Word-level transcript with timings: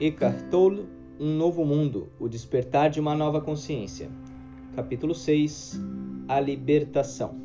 Eckhart 0.00 0.50
Tolle, 0.50 0.88
Um 1.20 1.36
Novo 1.36 1.64
Mundo, 1.64 2.08
O 2.18 2.28
Despertar 2.28 2.90
de 2.90 2.98
uma 2.98 3.14
Nova 3.14 3.40
Consciência. 3.40 4.10
Capítulo 4.74 5.14
6, 5.14 5.80
A 6.26 6.40
Libertação. 6.40 7.36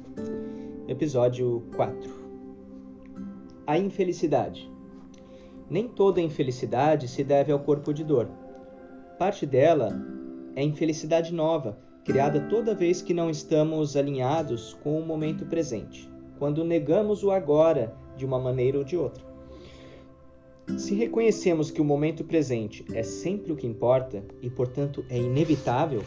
Episódio 0.87 1.63
4. 1.75 2.09
A 3.67 3.77
infelicidade. 3.77 4.67
Nem 5.69 5.87
toda 5.87 6.19
infelicidade 6.19 7.07
se 7.07 7.23
deve 7.23 7.51
ao 7.51 7.59
corpo 7.59 7.93
de 7.93 8.03
dor. 8.03 8.27
Parte 9.19 9.45
dela 9.45 9.95
é 10.55 10.63
infelicidade 10.63 11.31
nova, 11.31 11.77
criada 12.03 12.47
toda 12.49 12.73
vez 12.73 12.99
que 12.99 13.13
não 13.13 13.29
estamos 13.29 13.95
alinhados 13.95 14.73
com 14.81 14.99
o 14.99 15.05
momento 15.05 15.45
presente, 15.45 16.09
quando 16.39 16.63
negamos 16.63 17.23
o 17.23 17.29
agora 17.29 17.95
de 18.17 18.25
uma 18.25 18.39
maneira 18.39 18.79
ou 18.79 18.83
de 18.83 18.97
outra. 18.97 19.28
Se 20.77 20.93
reconhecemos 20.95 21.71
que 21.71 21.81
o 21.81 21.85
momento 21.85 22.23
presente 22.23 22.85
é 22.93 23.03
sempre 23.03 23.51
o 23.51 23.55
que 23.55 23.67
importa 23.67 24.23
e, 24.41 24.49
portanto, 24.49 25.03
é 25.09 25.17
inevitável, 25.17 26.01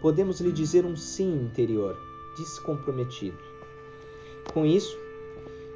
podemos 0.00 0.40
lhe 0.40 0.52
dizer 0.52 0.84
um 0.84 0.96
sim 0.96 1.44
interior, 1.44 1.96
descomprometido. 2.36 3.38
Com 4.52 4.64
isso, 4.64 4.98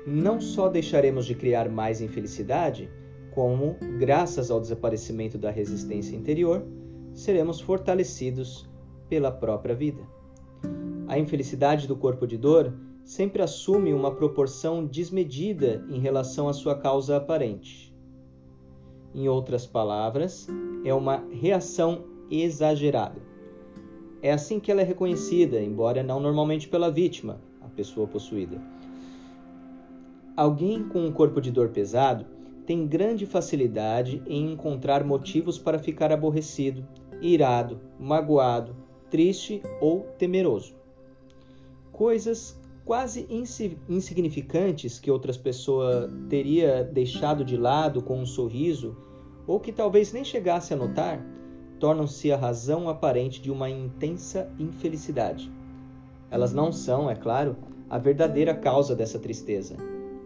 não 0.07 0.41
só 0.41 0.69
deixaremos 0.69 1.27
de 1.27 1.35
criar 1.35 1.69
mais 1.69 2.01
infelicidade, 2.01 2.91
como, 3.33 3.77
graças 3.99 4.51
ao 4.51 4.61
desaparecimento 4.61 5.39
da 5.39 5.51
resistência 5.51 6.17
interior, 6.17 6.65
seremos 7.15 7.61
fortalecidos 7.61 8.69
pela 9.09 9.31
própria 9.31 9.75
vida. 9.75 10.03
A 11.07 11.19
infelicidade 11.19 11.87
do 11.87 11.97
corpo 11.97 12.27
de 12.27 12.39
dor 12.39 12.73
sempre 13.05 13.43
assume 13.43 13.93
uma 13.93 14.15
proporção 14.15 14.85
desmedida 14.85 15.85
em 15.89 15.99
relação 15.99 16.49
à 16.49 16.53
sua 16.53 16.75
causa 16.75 17.17
aparente. 17.17 17.92
Em 19.15 19.29
outras 19.29 19.67
palavras, 19.67 20.49
é 20.85 20.95
uma 20.95 21.23
reação 21.31 22.05
exagerada. 22.31 23.21
É 24.23 24.33
assim 24.33 24.59
que 24.59 24.71
ela 24.71 24.81
é 24.81 24.85
reconhecida, 24.85 25.61
embora 25.61 26.03
não 26.03 26.21
normalmente 26.21 26.69
pela 26.69 26.91
vítima, 26.91 27.41
a 27.61 27.69
pessoa 27.69 28.07
possuída. 28.07 28.61
Alguém 30.37 30.89
com 30.89 31.05
um 31.05 31.13
corpo 31.13 31.41
de 31.41 31.51
dor 31.51 31.71
pesado 31.71 32.25
tem 32.65 32.87
grande 32.87 33.27
facilidade 33.27 34.23
em 34.27 34.53
encontrar 34.53 35.05
motivos 35.05 35.59
para 35.59 35.79
ficar 35.79 36.13
aborrecido, 36.13 36.87
irado, 37.21 37.81
magoado, 37.99 38.75
triste 39.11 39.61
ou 39.81 40.03
temeroso. 40.17 40.75
Coisas 41.91 42.59
quase 42.85 43.27
insignificantes 43.89 44.99
que 44.99 45.11
outras 45.11 45.37
pessoas 45.37 46.11
teria 46.29 46.83
deixado 46.83 47.45
de 47.45 47.57
lado 47.57 48.03
com 48.03 48.21
um 48.21 48.27
sorriso 48.27 48.97
ou 49.47 49.61
que 49.61 49.73
talvez 49.73 50.13
nem 50.13 50.25
chegasse 50.25 50.73
a 50.73 50.77
notar, 50.77 51.25
tornam-se 51.79 52.31
a 52.31 52.37
razão 52.37 52.89
aparente 52.89 53.41
de 53.41 53.51
uma 53.51 53.69
intensa 53.69 54.51
infelicidade. 54.59 55.51
Elas 56.31 56.53
não 56.53 56.73
são, 56.73 57.11
é 57.11 57.15
claro, 57.15 57.57
a 57.91 57.99
verdadeira 57.99 58.55
causa 58.55 58.95
dessa 58.95 59.19
tristeza. 59.19 59.77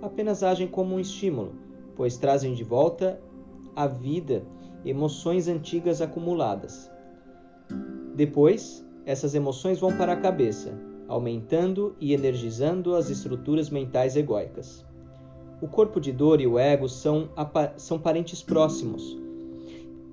Apenas 0.01 0.43
agem 0.43 0.69
como 0.69 0.95
um 0.95 1.01
estímulo, 1.01 1.55
pois 1.97 2.17
trazem 2.17 2.55
de 2.55 2.63
volta 2.63 3.21
à 3.75 3.87
vida 3.87 4.45
emoções 4.85 5.49
antigas 5.49 6.01
acumuladas. 6.01 6.91
Depois, 8.15 8.87
essas 9.05 9.35
emoções 9.35 9.81
vão 9.81 9.97
para 9.97 10.13
a 10.13 10.17
cabeça, 10.17 10.73
aumentando 11.09 11.95
e 12.01 12.13
energizando 12.13 12.95
as 12.95 13.11
estruturas 13.11 13.71
mentais 13.71 14.17
egóicas. 14.17 14.85
O 15.61 15.69
corpo 15.69 16.01
de 16.01 16.13
dor 16.13 16.41
e 16.41 16.47
o 16.47 16.59
ego 16.59 16.89
são, 16.89 17.31
são 17.77 17.99
parentes 17.99 18.43
próximos. 18.43 19.17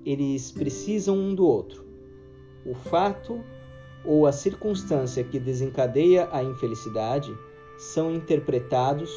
Eles 0.06 0.52
precisam 0.52 1.18
um 1.18 1.36
do 1.36 1.46
outro. 1.46 1.86
O 2.66 2.74
fato 2.74 3.44
ou 4.06 4.26
a 4.26 4.32
circunstância 4.32 5.24
que 5.24 5.40
desencadeia 5.40 6.30
a 6.32 6.44
infelicidade 6.44 7.34
são 7.78 8.14
interpretados 8.14 9.10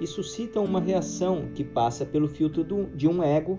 e 0.00 0.06
suscitam 0.06 0.64
uma 0.64 0.80
reação 0.80 1.48
que 1.54 1.64
passa 1.64 2.04
pelo 2.04 2.28
filtro 2.28 2.64
de 2.94 3.08
um 3.08 3.22
ego 3.22 3.58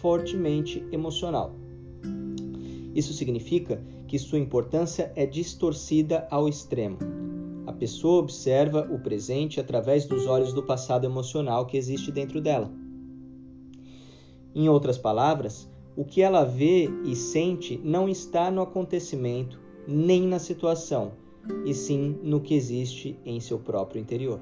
fortemente 0.00 0.86
emocional. 0.90 1.54
Isso 2.94 3.12
significa 3.12 3.82
que 4.06 4.18
sua 4.18 4.38
importância 4.38 5.12
é 5.16 5.26
distorcida 5.26 6.26
ao 6.30 6.48
extremo. 6.48 6.98
A 7.66 7.72
pessoa 7.72 8.20
observa 8.20 8.88
o 8.90 8.98
presente 8.98 9.58
através 9.58 10.06
dos 10.06 10.26
olhos 10.26 10.52
do 10.52 10.62
passado 10.62 11.04
emocional 11.04 11.66
que 11.66 11.76
existe 11.76 12.12
dentro 12.12 12.40
dela. 12.40 12.70
Em 14.54 14.68
outras 14.68 14.96
palavras, 14.96 15.68
o 15.96 16.04
que 16.04 16.22
ela 16.22 16.44
vê 16.44 16.88
e 17.04 17.16
sente 17.16 17.80
não 17.82 18.08
está 18.08 18.50
no 18.50 18.62
acontecimento 18.62 19.60
nem 19.86 20.26
na 20.26 20.38
situação, 20.38 21.12
e 21.64 21.74
sim 21.74 22.18
no 22.22 22.40
que 22.40 22.54
existe 22.54 23.18
em 23.24 23.40
seu 23.40 23.58
próprio 23.58 24.00
interior. 24.00 24.40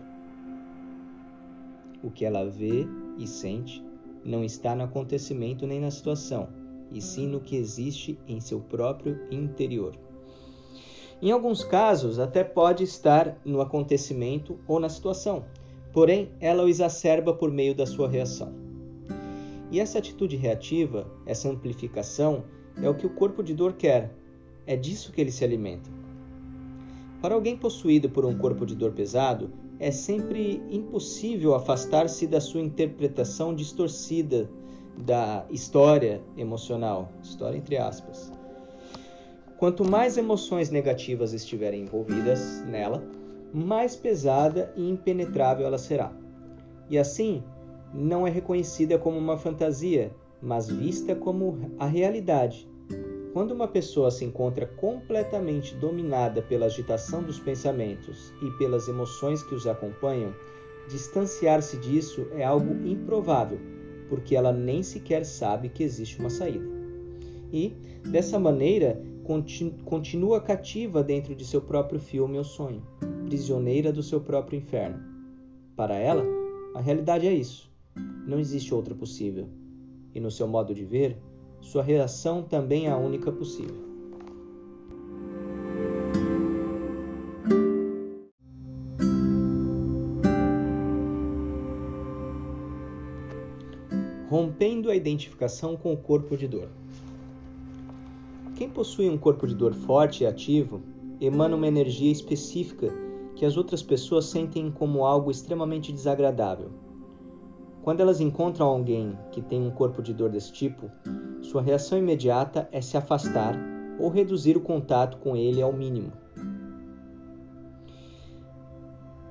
O 2.03 2.11
que 2.11 2.25
ela 2.25 2.45
vê 2.45 2.87
e 3.19 3.27
sente 3.27 3.83
não 4.25 4.45
está 4.45 4.75
no 4.75 4.85
acontecimento 4.85 5.67
nem 5.67 5.81
na 5.81 5.91
situação, 5.91 6.49
e 6.95 7.03
sim 7.03 7.27
no 7.27 7.41
que 7.41 7.57
existe 7.57 8.19
em 8.27 8.41
seu 8.41 8.61
próprio 8.61 9.21
interior. 9.31 9.95
Em 11.21 11.31
alguns 11.31 11.65
casos, 11.65 12.19
até 12.19 12.45
pode 12.45 12.85
estar 12.85 13.39
no 13.45 13.61
acontecimento 13.61 14.59
ou 14.67 14.79
na 14.79 14.89
situação, 14.89 15.45
porém, 15.93 16.31
ela 16.41 16.65
o 16.65 16.69
exacerba 16.69 17.35
por 17.35 17.51
meio 17.51 17.75
da 17.75 17.85
sua 17.85 18.09
reação. 18.09 18.55
E 19.71 19.81
essa 19.81 19.99
atitude 19.99 20.37
reativa, 20.37 21.07
essa 21.27 21.49
amplificação, 21.49 22.45
é 22.81 22.89
o 22.89 22.95
que 22.95 23.07
o 23.07 23.11
corpo 23.11 23.43
de 23.43 23.55
dor 23.55 23.73
quer. 23.73 24.13
É 24.67 24.77
disso 24.77 25.13
que 25.13 25.21
ele 25.21 25.33
se 25.33 25.45
alimenta. 25.45 25.91
Para 27.21 27.35
alguém 27.35 27.57
possuído 27.57 28.09
por 28.09 28.25
um 28.25 28.37
corpo 28.37 28.67
de 28.67 28.75
dor 28.75 28.93
pesado, 28.93 29.51
é 29.79 29.91
sempre 29.91 30.63
impossível 30.71 31.55
afastar-se 31.55 32.27
da 32.27 32.41
sua 32.41 32.61
interpretação 32.61 33.55
distorcida 33.55 34.49
da 34.97 35.45
história 35.51 36.23
emocional, 36.37 37.11
história 37.23 37.57
entre 37.57 37.77
aspas. 37.77 38.33
Quanto 39.57 39.85
mais 39.85 40.17
emoções 40.17 40.71
negativas 40.71 41.33
estiverem 41.33 41.83
envolvidas 41.83 42.65
nela, 42.67 43.03
mais 43.53 43.97
pesada 43.97 44.73
e 44.77 44.89
impenetrável 44.89 45.67
ela 45.67 45.79
será. 45.79 46.13
E 46.91 46.99
assim, 46.99 47.43
não 47.93 48.27
é 48.27 48.31
reconhecida 48.31 48.99
como 48.99 49.17
uma 49.17 49.39
fantasia, 49.39 50.15
mas 50.43 50.69
vista 50.69 51.15
como 51.15 51.71
a 51.79 51.87
realidade. 51.87 52.69
Quando 53.33 53.53
uma 53.53 53.67
pessoa 53.67 54.11
se 54.11 54.25
encontra 54.25 54.67
completamente 54.67 55.75
dominada 55.77 56.43
pela 56.43 56.67
agitação 56.67 57.23
dos 57.23 57.39
pensamentos 57.39 58.33
e 58.43 58.51
pelas 58.59 58.87
emoções 58.87 59.43
que 59.43 59.55
os 59.55 59.67
acompanham, 59.67 60.35
distanciar-se 60.89 61.77
disso 61.79 62.27
é 62.33 62.45
algo 62.45 62.87
improvável 62.87 63.74
porque 64.09 64.37
ela 64.37 64.53
nem 64.53 64.83
sequer 64.83 65.25
sabe 65.25 65.69
que 65.69 65.83
existe 65.83 66.19
uma 66.19 66.31
saída. 66.31 66.65
E, 67.53 67.73
dessa 68.11 68.39
maneira, 68.39 69.01
continua 69.85 70.41
cativa 70.41 71.03
dentro 71.03 71.35
de 71.35 71.45
seu 71.45 71.61
próprio 71.61 71.99
filme 71.99 72.37
ou 72.37 72.45
sonho, 72.45 72.83
prisioneira 73.25 73.93
do 73.93 74.03
seu 74.03 74.21
próprio 74.21 74.59
inferno. 74.59 75.01
Para 75.77 75.97
ela, 75.97 76.25
a 76.75 76.81
realidade 76.81 77.27
é 77.27 77.33
isso. 77.33 77.71
Não 78.27 78.39
existe 78.39 78.75
outra 78.75 78.95
possível. 78.95 79.49
E 80.15 80.21
no 80.21 80.31
seu 80.31 80.47
modo 80.47 80.75
de 80.75 80.85
ver, 80.85 81.17
sua 81.61 81.83
reação 81.83 82.43
também 82.43 82.87
é 82.87 82.91
a 82.91 82.97
única 82.97 83.33
possível. 83.33 83.94
Rompendo 94.35 94.91
a 94.91 94.97
identificação 94.97 95.77
com 95.77 95.93
o 95.93 95.97
corpo 95.97 96.37
de 96.37 96.49
dor. 96.49 96.69
Quem 98.57 98.69
possui 98.69 99.09
um 99.09 99.17
corpo 99.17 99.47
de 99.47 99.55
dor 99.55 99.73
forte 99.73 100.25
e 100.25 100.27
ativo 100.27 100.83
emana 101.21 101.55
uma 101.55 101.69
energia 101.69 102.11
específica 102.11 102.93
que 103.37 103.45
as 103.45 103.57
outras 103.57 103.81
pessoas 103.81 104.25
sentem 104.25 104.73
como 104.73 105.05
algo 105.05 105.31
extremamente 105.31 105.93
desagradável. 105.93 106.73
Quando 107.85 108.01
elas 108.01 108.21
encontram 108.21 108.67
alguém 108.67 109.17
que 109.31 109.41
tem 109.41 109.63
um 109.63 109.71
corpo 109.71 110.03
de 110.03 110.13
dor 110.13 110.31
desse 110.31 110.53
tipo, 110.53 110.91
sua 111.41 111.63
reação 111.63 111.97
imediata 111.97 112.69
é 112.73 112.81
se 112.81 112.97
afastar 112.97 113.57
ou 114.01 114.09
reduzir 114.09 114.57
o 114.57 114.61
contato 114.61 115.17
com 115.19 115.37
ele 115.37 115.63
ao 115.63 115.73
mínimo. 115.73 116.13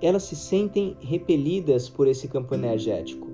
Elas 0.02 0.24
se 0.24 0.38
sentem 0.38 0.96
repelidas 1.02 1.90
por 1.90 2.08
esse 2.08 2.30
campo 2.30 2.56
energético 2.56 3.33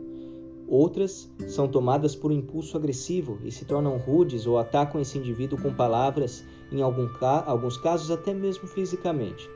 Outras 0.70 1.28
são 1.48 1.68
tomadas 1.68 2.16
por 2.16 2.32
um 2.32 2.36
impulso 2.36 2.78
agressivo 2.78 3.40
e 3.44 3.52
se 3.52 3.66
tornam 3.66 3.98
rudes 3.98 4.46
ou 4.46 4.60
atacam 4.60 5.02
esse 5.02 5.18
indivíduo 5.18 5.60
com 5.60 5.74
palavras, 5.74 6.46
em 6.72 6.78
ca 7.20 7.44
alguns 7.48 7.76
casos 7.78 8.12
até 8.12 8.36
mesmo 8.36 8.68
fisicamente. 8.68 9.50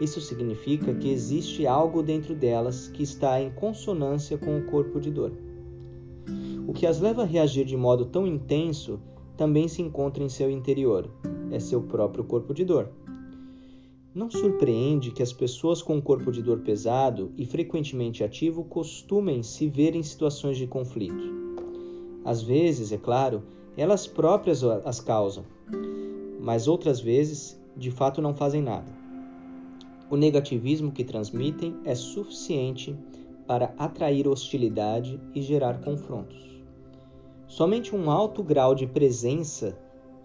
Isso 0.00 0.20
significa 0.20 0.92
que 0.94 1.12
existe 1.12 1.64
algo 1.64 2.02
dentro 2.02 2.34
delas 2.34 2.88
que 2.88 3.04
está 3.04 3.40
em 3.40 3.52
consonância 3.52 4.36
com 4.36 4.58
o 4.58 4.64
corpo 4.64 5.00
de 5.00 5.12
dor. 5.12 5.30
O 6.66 6.72
que 6.72 6.86
as 6.86 7.00
leva 7.00 7.22
a 7.22 7.26
reagir 7.26 7.64
de 7.64 7.76
modo 7.76 8.06
tão 8.06 8.26
intenso 8.26 8.98
também 9.36 9.68
se 9.68 9.80
encontra 9.80 10.24
em 10.24 10.28
seu 10.28 10.50
interior, 10.50 11.08
é 11.52 11.60
seu 11.60 11.82
próprio 11.82 12.24
corpo 12.24 12.52
de 12.52 12.64
dor. 12.64 12.90
Não 14.14 14.30
surpreende 14.30 15.10
que 15.10 15.22
as 15.22 15.32
pessoas 15.32 15.80
com 15.80 15.96
um 15.96 16.00
corpo 16.00 16.30
de 16.30 16.42
dor 16.42 16.60
pesado 16.60 17.32
e 17.36 17.46
frequentemente 17.46 18.22
ativo 18.22 18.62
costumem 18.62 19.42
se 19.42 19.68
ver 19.68 19.96
em 19.96 20.02
situações 20.02 20.58
de 20.58 20.66
conflito. 20.66 21.32
Às 22.22 22.42
vezes, 22.42 22.92
é 22.92 22.98
claro, 22.98 23.42
elas 23.74 24.06
próprias 24.06 24.62
as 24.62 25.00
causam, 25.00 25.44
mas 26.38 26.68
outras 26.68 27.00
vezes, 27.00 27.58
de 27.74 27.90
fato, 27.90 28.20
não 28.20 28.34
fazem 28.34 28.60
nada. 28.60 28.92
O 30.10 30.16
negativismo 30.16 30.92
que 30.92 31.04
transmitem 31.04 31.74
é 31.86 31.94
suficiente 31.94 32.94
para 33.46 33.74
atrair 33.78 34.28
hostilidade 34.28 35.18
e 35.34 35.40
gerar 35.40 35.80
confrontos. 35.80 36.38
Somente 37.46 37.96
um 37.96 38.10
alto 38.10 38.42
grau 38.42 38.74
de 38.74 38.86
presença 38.86 39.78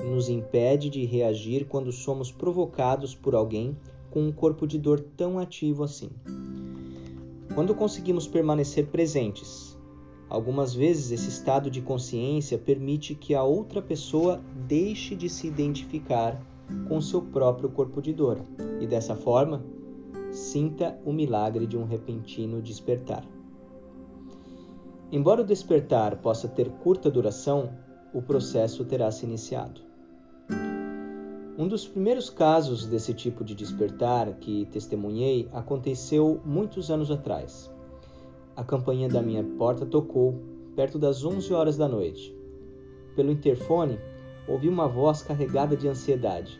nos 0.03 0.29
impede 0.29 0.89
de 0.89 1.05
reagir 1.05 1.65
quando 1.65 1.91
somos 1.91 2.31
provocados 2.31 3.15
por 3.15 3.35
alguém 3.35 3.77
com 4.09 4.21
um 4.21 4.31
corpo 4.31 4.65
de 4.65 4.77
dor 4.77 4.99
tão 4.99 5.39
ativo 5.39 5.83
assim. 5.83 6.09
Quando 7.53 7.73
conseguimos 7.73 8.27
permanecer 8.27 8.87
presentes, 8.87 9.77
algumas 10.29 10.73
vezes 10.73 11.11
esse 11.11 11.29
estado 11.29 11.71
de 11.71 11.81
consciência 11.81 12.57
permite 12.57 13.15
que 13.15 13.33
a 13.33 13.43
outra 13.43 13.81
pessoa 13.81 14.41
deixe 14.67 15.15
de 15.15 15.29
se 15.29 15.47
identificar 15.47 16.41
com 16.87 17.01
seu 17.01 17.21
próprio 17.21 17.69
corpo 17.69 18.01
de 18.01 18.13
dor 18.13 18.41
e 18.79 18.85
dessa 18.85 19.15
forma 19.15 19.63
sinta 20.31 20.99
o 21.05 21.11
milagre 21.11 21.65
de 21.65 21.77
um 21.77 21.85
repentino 21.85 22.61
despertar. 22.61 23.25
Embora 25.11 25.41
o 25.41 25.45
despertar 25.45 26.17
possa 26.17 26.47
ter 26.47 26.69
curta 26.69 27.09
duração, 27.09 27.69
o 28.17 28.21
processo 28.23 28.83
terá 28.83 29.11
se 29.11 29.27
iniciado. 29.27 29.79
Um 31.55 31.67
dos 31.67 31.87
primeiros 31.87 32.31
casos 32.31 32.87
desse 32.87 33.13
tipo 33.13 33.43
de 33.43 33.53
despertar 33.53 34.33
que 34.39 34.65
testemunhei 34.71 35.47
aconteceu 35.53 36.41
muitos 36.43 36.89
anos 36.89 37.11
atrás. 37.11 37.71
A 38.55 38.63
campainha 38.63 39.07
da 39.07 39.21
minha 39.21 39.43
porta 39.43 39.85
tocou 39.85 40.33
perto 40.75 40.97
das 40.97 41.23
11 41.23 41.53
horas 41.53 41.77
da 41.77 41.87
noite. 41.87 42.35
Pelo 43.15 43.31
interfone, 43.31 43.99
ouvi 44.47 44.67
uma 44.67 44.87
voz 44.87 45.21
carregada 45.21 45.77
de 45.77 45.87
ansiedade. 45.87 46.59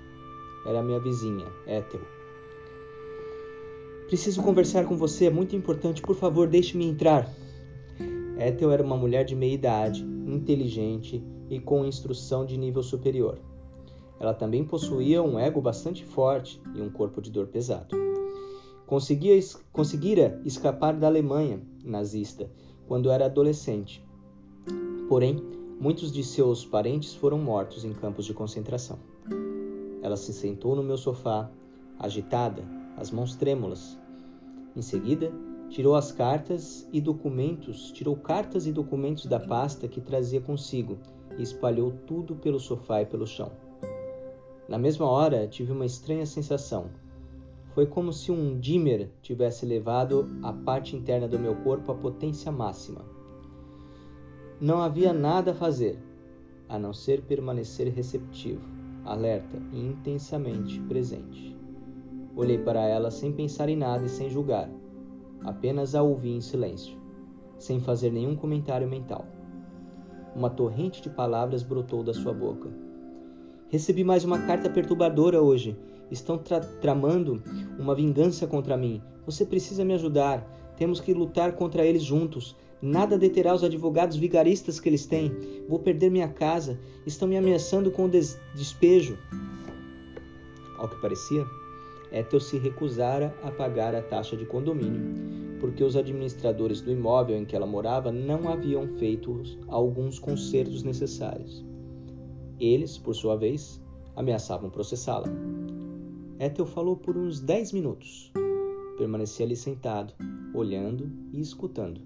Era 0.64 0.84
minha 0.84 1.00
vizinha, 1.00 1.48
Ethel. 1.66 2.02
Preciso 4.06 4.44
conversar 4.44 4.86
com 4.86 4.96
você, 4.96 5.26
é 5.26 5.32
muito 5.32 5.56
importante. 5.56 6.04
Por 6.04 6.16
favor, 6.16 6.48
deixe-me 6.48 6.86
entrar. 6.86 7.28
Ethel 8.38 8.72
era 8.72 8.84
uma 8.84 8.96
mulher 8.96 9.26
de 9.26 9.36
meia 9.36 9.56
idade, 9.56 10.04
inteligente 10.04 11.24
e 11.50 11.60
com 11.60 11.86
instrução 11.86 12.46
de 12.46 12.58
nível 12.58 12.84
superior. 12.84 13.40
Ela 14.20 14.34
também 14.34 14.64
possuía 14.64 15.22
um 15.22 15.38
ego 15.38 15.62
bastante 15.62 16.04
forte 16.04 16.62
e 16.76 16.82
um 16.82 16.90
corpo 16.90 17.22
de 17.22 17.30
dor 17.30 17.48
pesado. 17.48 17.96
Conseguia, 18.86 19.38
conseguira 19.72 20.42
escapar 20.46 20.96
da 20.96 21.08
Alemanha 21.08 21.62
nazista 21.84 22.50
quando 22.88 23.12
era 23.12 23.26
adolescente. 23.26 24.04
Porém, 25.08 25.42
muitos 25.80 26.12
de 26.12 26.24
seus 26.24 26.66
parentes 26.66 27.14
foram 27.14 27.38
mortos 27.38 27.86
em 27.86 27.94
campos 27.94 28.26
de 28.26 28.34
concentração. 28.34 28.98
Ela 30.02 30.16
se 30.16 30.34
sentou 30.34 30.76
no 30.76 30.84
meu 30.84 30.98
sofá, 30.98 31.52
agitada, 32.00 32.64
as 32.96 33.12
mãos 33.12 33.36
trêmulas. 33.36 33.98
Em 34.76 34.82
seguida, 34.82 35.32
Tirou 35.70 35.96
as 35.96 36.12
cartas 36.12 36.88
e 36.94 37.02
documentos, 37.02 37.92
tirou 37.92 38.16
cartas 38.16 38.66
e 38.66 38.72
documentos 38.72 39.26
da 39.26 39.40
pasta 39.40 39.88
que 39.88 40.00
trazia 40.00 40.40
consigo 40.40 40.98
e 41.38 41.44
espalhou 41.44 41.92
tudo 42.06 42.36
pelo 42.36 42.60
sofá 42.60 43.02
e 43.02 43.06
pelo 43.06 43.28
chão. 43.28 43.52
Na 44.68 44.78
mesma 44.78 45.06
hora, 45.06 45.48
tive 45.48 45.72
uma 45.72 45.86
estranha 45.86 46.26
sensação. 46.26 46.90
Foi 47.74 47.86
como 47.86 48.12
se 48.12 48.32
um 48.32 48.60
dimmer 48.60 49.10
tivesse 49.22 49.66
levado 49.66 50.28
a 50.42 50.52
parte 50.52 50.96
interna 50.96 51.28
do 51.28 51.40
meu 51.40 51.56
corpo 51.58 51.92
à 51.92 51.96
potência 51.96 52.52
máxima. 52.52 53.06
Não 54.60 54.82
havia 54.82 55.14
nada 55.14 55.52
a 55.52 55.56
fazer, 55.56 56.00
a 56.68 56.80
não 56.80 56.92
ser 56.92 57.22
permanecer 57.22 57.88
receptivo, 57.94 58.62
alerta 59.06 59.58
e 59.72 59.80
intensamente 59.80 60.80
presente. 60.82 61.56
Olhei 62.36 62.58
para 62.58 62.82
ela 62.86 63.12
sem 63.12 63.32
pensar 63.32 63.70
em 63.70 63.76
nada 63.76 64.06
e 64.06 64.10
sem 64.10 64.30
julgar 64.30 64.70
apenas 65.44 65.96
a 65.96 66.02
ouvi 66.02 66.32
em 66.32 66.42
silêncio, 66.42 66.98
sem 67.58 67.80
fazer 67.80 68.12
nenhum 68.12 68.36
comentário 68.36 68.88
mental. 68.88 69.26
Uma 70.38 70.52
torrente 70.52 71.02
de 71.02 71.10
palavras 71.10 71.64
brotou 71.64 72.04
da 72.04 72.14
sua 72.14 72.32
boca. 72.32 72.70
Recebi 73.70 74.04
mais 74.04 74.24
uma 74.24 74.38
carta 74.46 74.70
perturbadora 74.70 75.42
hoje. 75.42 75.76
Estão 76.12 76.38
tra 76.38 76.60
tramando 76.60 77.42
uma 77.80 77.96
vingança 77.96 78.46
contra 78.46 78.78
mim. 78.78 79.02
Você 79.26 79.44
precisa 79.44 79.84
me 79.84 79.96
ajudar. 79.96 80.48
Temos 80.78 81.00
que 81.00 81.12
lutar 81.12 81.54
contra 81.54 81.84
eles 81.84 82.04
juntos. 82.04 82.56
Nada 82.80 83.18
deterá 83.18 83.56
os 83.56 83.64
advogados 83.64 84.16
vigaristas 84.16 84.80
que 84.80 84.88
eles 84.88 85.08
têm. 85.08 85.36
Vou 85.68 85.80
perder 85.80 86.12
minha 86.12 86.30
casa. 86.30 86.80
Estão 87.04 87.28
me 87.28 87.36
ameaçando 87.36 87.90
com 87.90 88.08
des 88.08 88.40
despejo. 88.54 89.18
Ao 90.78 90.88
que 90.88 91.02
parecia, 91.02 91.44
Ethel 92.12 92.40
se 92.40 92.60
recusara 92.60 93.36
a 93.44 93.50
pagar 93.50 93.96
a 93.96 94.04
taxa 94.04 94.38
de 94.38 94.46
condomínio, 94.46 95.37
porque 95.60 95.84
os 95.84 95.96
administradores 95.96 96.82
do 96.82 96.92
imóvel 96.92 97.38
em 97.38 97.46
que 97.46 97.56
ela 97.56 97.66
morava 97.66 98.12
não 98.12 98.50
haviam 98.50 98.88
feito 98.98 99.42
alguns 99.68 100.20
consertos 100.20 100.84
necessários. 100.84 101.66
Eles, 102.60 102.98
por 102.98 103.14
sua 103.14 103.36
vez, 103.36 103.82
ameaçavam 104.16 104.70
processá-la. 104.70 105.28
Ethel 106.40 106.66
falou 106.66 106.96
por 106.96 107.18
uns 107.18 107.40
dez 107.40 107.72
minutos. 107.72 108.32
Permaneci 108.98 109.44
ali 109.44 109.56
sentado, 109.56 110.14
olhando 110.54 111.12
e 111.32 111.40
escutando. 111.40 112.02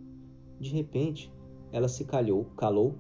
De 0.60 0.70
repente, 0.70 1.32
ela 1.72 1.88
se 1.88 2.06
calhou, 2.06 2.46
calou 2.58 2.96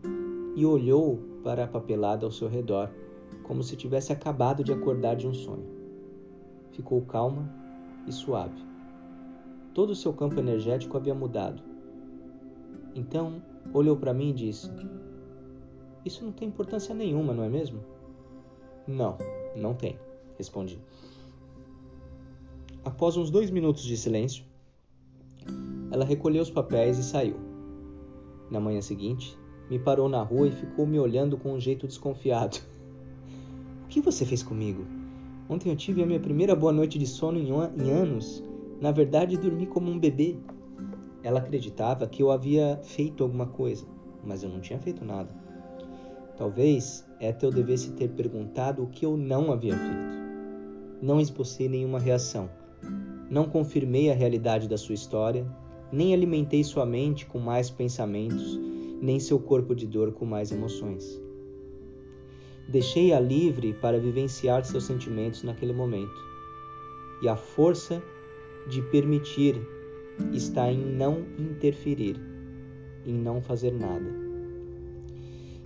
e 0.55 0.65
olhou 0.65 1.19
para 1.43 1.65
a 1.65 1.67
papelada 1.67 2.25
ao 2.25 2.31
seu 2.31 2.47
redor, 2.47 2.89
como 3.43 3.63
se 3.63 3.75
tivesse 3.75 4.13
acabado 4.13 4.63
de 4.63 4.71
acordar 4.71 5.15
de 5.15 5.27
um 5.27 5.33
sonho 5.33 5.81
ficou 6.71 7.01
calma 7.01 7.49
e 8.07 8.11
suave. 8.11 8.70
Todo 9.73 9.91
o 9.91 9.95
seu 9.95 10.13
campo 10.13 10.39
energético 10.39 10.97
havia 10.97 11.15
mudado. 11.15 11.61
Então 12.93 13.41
olhou 13.73 13.95
para 13.95 14.13
mim 14.13 14.31
e 14.31 14.33
disse: 14.33 14.69
Isso 16.05 16.25
não 16.25 16.31
tem 16.31 16.47
importância 16.47 16.93
nenhuma, 16.93 17.33
não 17.33 17.43
é 17.43 17.49
mesmo? 17.49 17.79
Não, 18.87 19.17
não 19.55 19.73
tem, 19.73 19.97
respondi. 20.37 20.79
Após 22.83 23.15
uns 23.15 23.29
dois 23.29 23.49
minutos 23.49 23.83
de 23.83 23.95
silêncio, 23.95 24.43
ela 25.91 26.03
recolheu 26.03 26.41
os 26.41 26.49
papéis 26.49 26.97
e 26.97 27.03
saiu. 27.03 27.35
Na 28.49 28.59
manhã 28.59 28.81
seguinte, 28.81 29.37
me 29.69 29.79
parou 29.79 30.09
na 30.09 30.21
rua 30.21 30.47
e 30.47 30.51
ficou 30.51 30.85
me 30.85 30.99
olhando 30.99 31.37
com 31.37 31.53
um 31.53 31.59
jeito 31.59 31.87
desconfiado. 31.87 32.59
O 33.85 33.87
que 33.87 34.01
você 34.01 34.25
fez 34.25 34.41
comigo? 34.41 34.85
Ontem 35.47 35.69
eu 35.69 35.75
tive 35.75 36.01
a 36.01 36.05
minha 36.05 36.19
primeira 36.19 36.55
boa 36.55 36.71
noite 36.71 36.97
de 36.97 37.05
sono 37.05 37.37
em, 37.37 37.49
em 37.49 37.91
anos. 37.91 38.43
Na 38.81 38.91
verdade, 38.91 39.37
dormi 39.37 39.67
como 39.67 39.91
um 39.91 39.99
bebê. 39.99 40.35
Ela 41.21 41.39
acreditava 41.39 42.07
que 42.07 42.23
eu 42.23 42.31
havia 42.31 42.79
feito 42.81 43.23
alguma 43.23 43.45
coisa, 43.45 43.85
mas 44.23 44.41
eu 44.41 44.49
não 44.49 44.59
tinha 44.59 44.79
feito 44.79 45.05
nada. 45.05 45.29
Talvez 46.35 47.07
Ethel 47.19 47.51
devesse 47.51 47.91
ter 47.91 48.09
perguntado 48.09 48.81
o 48.81 48.87
que 48.87 49.05
eu 49.05 49.15
não 49.15 49.51
havia 49.51 49.77
feito. 49.77 50.99
Não 50.99 51.21
esbocei 51.21 51.69
nenhuma 51.69 51.99
reação. 51.99 52.49
Não 53.29 53.45
confirmei 53.45 54.09
a 54.09 54.15
realidade 54.15 54.67
da 54.67 54.79
sua 54.79 54.95
história, 54.95 55.45
nem 55.91 56.11
alimentei 56.11 56.63
sua 56.63 56.85
mente 56.85 57.27
com 57.27 57.37
mais 57.37 57.69
pensamentos, 57.69 58.59
nem 58.99 59.19
seu 59.19 59.39
corpo 59.39 59.75
de 59.75 59.85
dor 59.85 60.11
com 60.11 60.25
mais 60.25 60.51
emoções. 60.51 61.21
Deixei-a 62.67 63.19
livre 63.19 63.73
para 63.73 63.99
vivenciar 63.99 64.65
seus 64.65 64.85
sentimentos 64.85 65.43
naquele 65.43 65.73
momento. 65.73 66.19
E 67.21 67.29
a 67.29 67.35
força 67.35 68.01
de 68.69 68.81
permitir 68.83 69.55
está 70.33 70.71
em 70.71 70.79
não 70.79 71.25
interferir, 71.37 72.19
em 73.05 73.13
não 73.13 73.41
fazer 73.41 73.71
nada. 73.71 74.09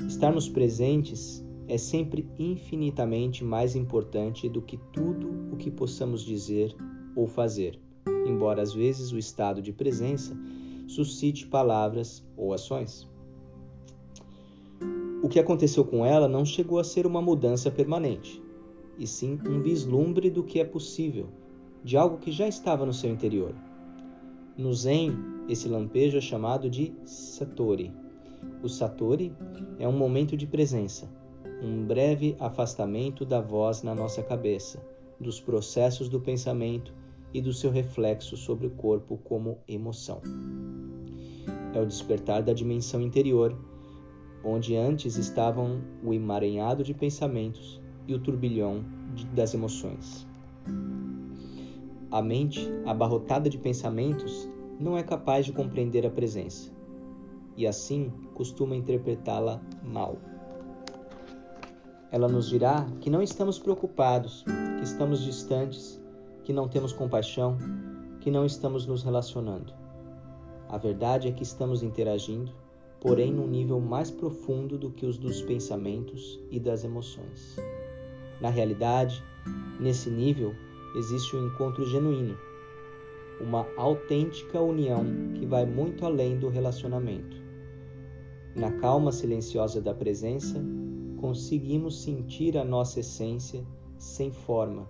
Estarmos 0.07 0.47
presentes 0.47 1.43
é 1.67 1.77
sempre 1.77 2.27
infinitamente 2.37 3.43
mais 3.43 3.75
importante 3.75 4.47
do 4.47 4.61
que 4.61 4.77
tudo 4.93 5.29
o 5.51 5.57
que 5.57 5.71
possamos 5.71 6.21
dizer 6.23 6.75
ou 7.15 7.27
fazer, 7.27 7.79
embora 8.25 8.61
às 8.61 8.73
vezes 8.73 9.11
o 9.11 9.17
estado 9.17 9.61
de 9.61 9.73
presença 9.73 10.37
suscite 10.87 11.47
palavras 11.47 12.23
ou 12.37 12.53
ações. 12.53 13.09
O 15.23 15.27
que 15.27 15.39
aconteceu 15.39 15.83
com 15.83 16.05
ela 16.05 16.27
não 16.27 16.45
chegou 16.45 16.77
a 16.77 16.83
ser 16.83 17.07
uma 17.07 17.21
mudança 17.21 17.71
permanente, 17.71 18.41
e 18.97 19.07
sim 19.07 19.39
um 19.47 19.59
vislumbre 19.59 20.29
do 20.29 20.43
que 20.43 20.59
é 20.59 20.63
possível, 20.63 21.27
de 21.85 21.95
algo 21.95 22.17
que 22.17 22.31
já 22.31 22.47
estava 22.47 22.83
no 22.83 22.91
seu 22.91 23.11
interior. 23.11 23.53
No 24.57 24.73
Zen, 24.73 25.15
esse 25.47 25.69
lampejo 25.69 26.17
é 26.17 26.21
chamado 26.21 26.67
de 26.67 26.91
Satori, 27.05 27.93
O 28.63 28.67
Satori 28.67 29.31
é 29.77 29.87
um 29.87 29.95
momento 29.95 30.35
de 30.35 30.47
presença, 30.47 31.07
um 31.61 31.85
breve 31.85 32.35
afastamento 32.39 33.23
da 33.23 33.39
voz 33.39 33.83
na 33.83 33.93
nossa 33.93 34.23
cabeça, 34.23 34.83
dos 35.19 35.39
processos 35.39 36.09
do 36.09 36.19
pensamento 36.19 36.91
e 37.31 37.39
do 37.39 37.53
seu 37.53 37.69
reflexo 37.69 38.35
sobre 38.35 38.65
o 38.65 38.71
corpo 38.71 39.19
como 39.23 39.59
emoção. 39.67 40.23
É 41.71 41.79
o 41.79 41.85
despertar 41.85 42.41
da 42.41 42.53
dimensão 42.53 42.99
interior, 42.99 43.55
onde 44.43 44.75
antes 44.75 45.17
estavam 45.17 45.81
o 46.03 46.11
emaranhado 46.15 46.83
de 46.83 46.95
pensamentos 46.95 47.79
e 48.07 48.15
o 48.15 48.19
turbilhão 48.19 48.83
das 49.35 49.53
emoções. 49.53 50.25
A 52.11 52.21
mente, 52.21 52.69
abarrotada 52.85 53.49
de 53.49 53.57
pensamentos, 53.57 54.47
não 54.79 54.97
é 54.97 55.03
capaz 55.03 55.45
de 55.45 55.51
compreender 55.51 56.05
a 56.05 56.09
presença 56.09 56.75
e 57.57 57.65
assim 57.65 58.11
costuma 58.33 58.75
interpretá-la 58.75 59.61
mal. 59.83 60.17
Ela 62.11 62.27
nos 62.27 62.47
dirá 62.47 62.85
que 63.01 63.09
não 63.09 63.21
estamos 63.21 63.59
preocupados, 63.59 64.43
que 64.77 64.83
estamos 64.83 65.23
distantes, 65.23 66.01
que 66.43 66.53
não 66.53 66.67
temos 66.67 66.93
compaixão, 66.93 67.57
que 68.21 68.29
não 68.29 68.45
estamos 68.45 68.85
nos 68.85 69.03
relacionando. 69.03 69.73
A 70.69 70.77
verdade 70.77 71.27
é 71.27 71.31
que 71.31 71.43
estamos 71.43 71.83
interagindo, 71.83 72.51
porém 72.99 73.31
num 73.33 73.47
nível 73.47 73.79
mais 73.79 74.09
profundo 74.09 74.77
do 74.77 74.91
que 74.91 75.05
os 75.05 75.17
dos 75.17 75.41
pensamentos 75.41 76.39
e 76.49 76.59
das 76.59 76.83
emoções. 76.83 77.57
Na 78.41 78.49
realidade, 78.49 79.23
nesse 79.79 80.09
nível 80.09 80.55
existe 80.95 81.35
um 81.35 81.47
encontro 81.47 81.85
genuíno, 81.85 82.37
uma 83.41 83.67
autêntica 83.77 84.61
união 84.61 85.05
que 85.33 85.45
vai 85.45 85.65
muito 85.65 86.05
além 86.05 86.39
do 86.39 86.49
relacionamento. 86.49 87.37
Na 88.55 88.71
calma 88.71 89.11
silenciosa 89.11 89.81
da 89.81 89.93
presença, 89.93 90.63
conseguimos 91.19 92.01
sentir 92.01 92.57
a 92.57 92.63
nossa 92.63 93.01
essência 93.01 93.65
sem 93.97 94.31
forma 94.31 94.87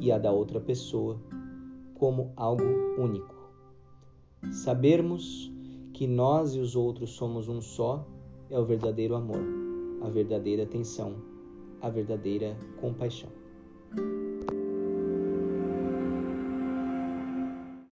e 0.00 0.10
a 0.10 0.18
da 0.18 0.32
outra 0.32 0.60
pessoa 0.60 1.20
como 1.94 2.32
algo 2.36 2.64
único. 2.98 3.34
sabermos 4.50 5.50
que 5.92 6.06
nós 6.06 6.54
e 6.54 6.58
os 6.58 6.74
outros 6.74 7.10
somos 7.10 7.48
um 7.48 7.60
só 7.60 8.06
é 8.50 8.58
o 8.58 8.64
verdadeiro 8.64 9.14
amor, 9.14 9.42
a 10.02 10.08
verdadeira 10.08 10.64
atenção, 10.64 11.14
a 11.80 11.88
verdadeira 11.88 12.56
compaixão. 12.80 13.30